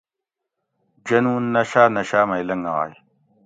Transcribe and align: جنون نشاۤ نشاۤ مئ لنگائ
جنون 1.07 1.43
نشاۤ 1.55 1.87
نشاۤ 1.97 2.25
مئ 2.29 2.41
لنگائ 2.47 2.91